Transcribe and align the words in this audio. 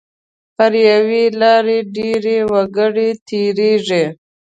پر 0.55 0.73
یوې 0.89 1.23
لارې 1.41 1.79
ډېر 1.95 2.23
وګړي 2.53 3.09
تېریږي. 3.27 4.05